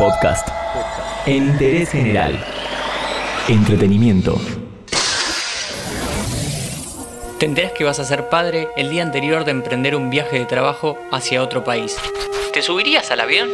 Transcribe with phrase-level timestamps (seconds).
[0.00, 0.48] Podcast.
[1.26, 2.42] Interés general.
[3.48, 4.40] Entretenimiento.
[7.38, 10.46] Te enteras que vas a ser padre el día anterior de emprender un viaje de
[10.46, 11.98] trabajo hacia otro país.
[12.54, 13.50] ¿Te subirías al avión?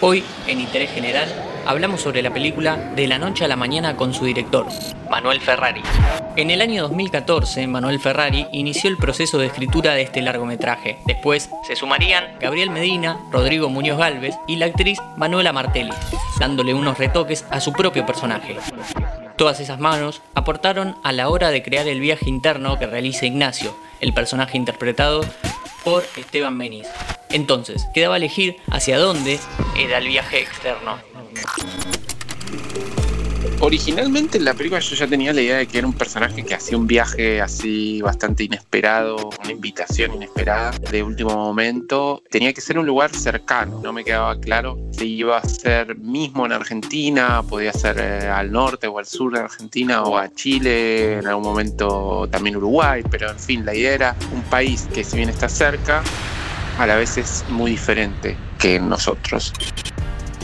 [0.00, 1.28] Hoy, en Interés General,
[1.68, 4.66] hablamos sobre la película De la noche a la mañana con su director,
[5.10, 5.82] Manuel Ferrari.
[6.34, 10.96] En el año 2014, Manuel Ferrari inició el proceso de escritura de este largometraje.
[11.06, 15.92] Después se sumarían Gabriel Medina, Rodrigo Muñoz Galvez y la actriz Manuela Martelli,
[16.40, 18.56] dándole unos retoques a su propio personaje.
[19.36, 23.76] Todas esas manos aportaron a la hora de crear el viaje interno que realiza Ignacio,
[24.00, 25.20] el personaje interpretado
[25.84, 26.88] por Esteban Meniz.
[27.30, 29.38] Entonces, quedaba elegir hacia dónde
[29.76, 31.07] era el viaje externo.
[33.60, 36.54] Originalmente en la película yo ya tenía la idea de que era un personaje que
[36.54, 42.22] hacía un viaje así bastante inesperado, una invitación inesperada de último momento.
[42.30, 46.46] Tenía que ser un lugar cercano, no me quedaba claro si iba a ser mismo
[46.46, 51.18] en Argentina, podía ser eh, al norte o al sur de Argentina o a Chile,
[51.18, 55.16] en algún momento también Uruguay, pero en fin, la idea era un país que si
[55.16, 56.04] bien está cerca,
[56.78, 59.52] a la vez es muy diferente que nosotros.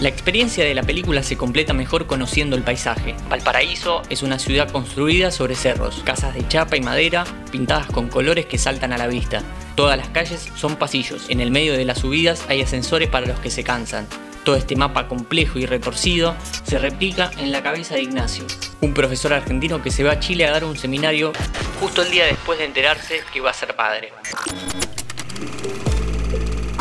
[0.00, 3.14] La experiencia de la película se completa mejor conociendo el paisaje.
[3.28, 8.46] Valparaíso es una ciudad construida sobre cerros, casas de chapa y madera pintadas con colores
[8.46, 9.42] que saltan a la vista.
[9.76, 11.26] Todas las calles son pasillos.
[11.28, 14.08] En el medio de las subidas hay ascensores para los que se cansan.
[14.44, 18.44] Todo este mapa complejo y retorcido se replica en la cabeza de Ignacio,
[18.80, 21.32] un profesor argentino que se va a Chile a dar un seminario
[21.80, 24.12] justo el día después de enterarse que va a ser padre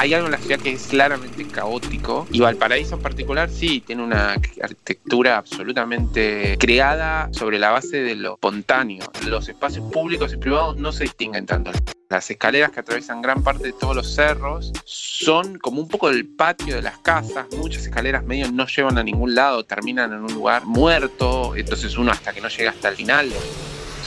[0.04, 4.04] hay algo en la ciudad que es claramente caótico y Valparaíso en particular sí tiene
[4.04, 9.06] una arquitectura absolutamente creada sobre la base de lo espontáneo.
[9.26, 11.72] Los espacios públicos y privados no se distinguen tanto.
[12.10, 16.28] Las escaleras que atraviesan gran parte de todos los cerros son como un poco del
[16.28, 17.46] patio de las casas.
[17.58, 21.56] Muchas escaleras medio no llevan a ningún lado, terminan en un lugar muerto.
[21.56, 23.32] Entonces uno hasta que no llega hasta el final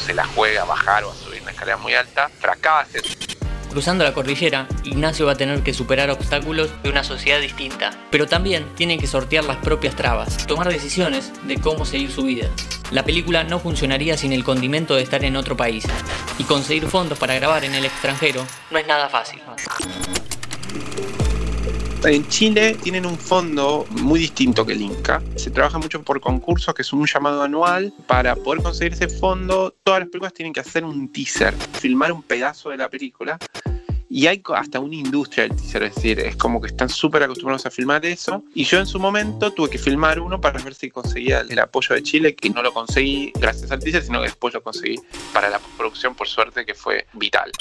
[0.04, 2.98] se la juega a bajar o a subir una escalera muy alta, fracasa.
[3.76, 8.26] Cruzando la cordillera, Ignacio va a tener que superar obstáculos de una sociedad distinta, pero
[8.26, 12.48] también tiene que sortear las propias trabas, tomar decisiones de cómo seguir su vida.
[12.90, 15.84] La película no funcionaría sin el condimento de estar en otro país,
[16.38, 19.42] y conseguir fondos para grabar en el extranjero no es nada fácil.
[22.04, 25.22] En Chile tienen un fondo muy distinto que el Inca.
[25.34, 27.92] Se trabaja mucho por concursos, que es un llamado anual.
[28.06, 32.22] Para poder conseguir ese fondo, todas las películas tienen que hacer un teaser, filmar un
[32.22, 33.38] pedazo de la película
[34.16, 37.66] y hay hasta una industria del teaser, es decir, es como que están súper acostumbrados
[37.66, 38.42] a filmar eso.
[38.54, 41.94] Y yo en su momento tuve que filmar uno para ver si conseguía el apoyo
[41.94, 44.98] de Chile, que no lo conseguí gracias al teaser, sino que después lo conseguí
[45.34, 47.52] para la postproducción, por suerte, que fue vital.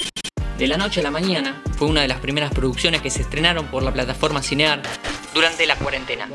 [0.56, 3.66] De la noche a la mañana fue una de las primeras producciones que se estrenaron
[3.66, 4.80] por la plataforma Cinear
[5.34, 6.26] durante la cuarentena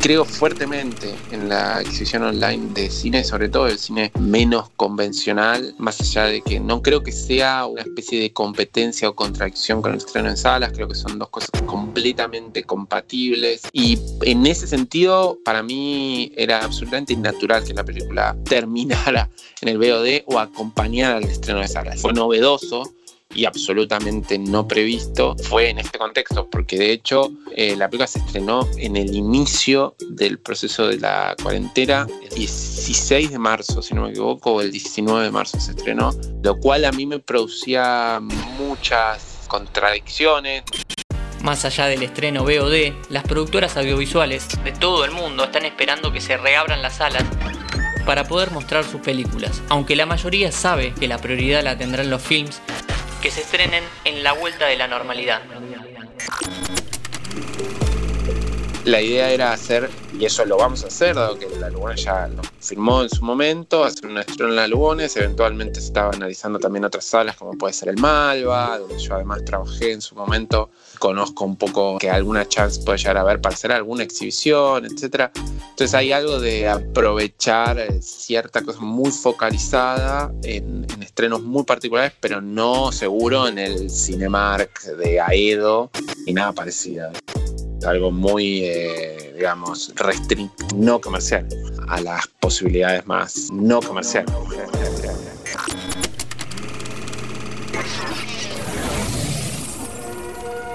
[0.00, 6.00] creo fuertemente en la exhibición online de cine, sobre todo el cine menos convencional, más
[6.00, 9.98] allá de que no creo que sea una especie de competencia o contradicción con el
[9.98, 15.62] estreno en salas, creo que son dos cosas completamente compatibles y en ese sentido para
[15.62, 19.28] mí era absolutamente innatural que la película terminara
[19.60, 22.00] en el VOD o acompañara al estreno de salas.
[22.00, 22.90] Fue novedoso
[23.34, 28.18] y absolutamente no previsto fue en este contexto, porque de hecho eh, la película se
[28.18, 34.02] estrenó en el inicio del proceso de la cuarentena, el 16 de marzo, si no
[34.02, 38.20] me equivoco, o el 19 de marzo se estrenó, lo cual a mí me producía
[38.58, 40.64] muchas contradicciones.
[41.42, 46.20] Más allá del estreno VOD, las productoras audiovisuales de todo el mundo están esperando que
[46.20, 47.24] se reabran las salas
[48.04, 49.62] para poder mostrar sus películas.
[49.68, 52.60] Aunque la mayoría sabe que la prioridad la tendrán los films,
[53.20, 55.42] que se estrenen en la vuelta de la normalidad.
[58.90, 62.26] La idea era hacer, y eso lo vamos a hacer, dado que la Lugona ya
[62.26, 66.58] lo firmó en su momento, hacer un estreno en la Lugones, eventualmente se estaba analizando
[66.58, 70.70] también otras salas como puede ser el Malva, donde yo además trabajé en su momento,
[70.98, 75.30] conozco un poco que alguna chance puede llegar a haber para hacer alguna exhibición, etc.
[75.36, 82.40] Entonces hay algo de aprovechar eh, cierta cosa muy focalizada en, estrenos muy particulares, pero
[82.40, 85.92] no seguro en el Cinemark de Aedo
[86.26, 87.12] y nada parecido
[87.86, 91.46] algo muy, eh, digamos, restricto, no comercial,
[91.88, 94.34] a las posibilidades más no comerciales.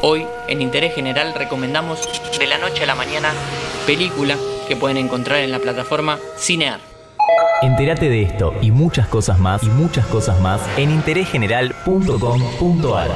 [0.02, 2.08] Hoy, en Interés General, recomendamos
[2.38, 3.32] De la Noche a la Mañana,
[3.88, 4.36] película
[4.68, 6.82] que pueden encontrar en la plataforma Cinear.
[7.62, 13.12] Entérate de esto y muchas cosas más y muchas cosas más en interésgeneral.com.ar.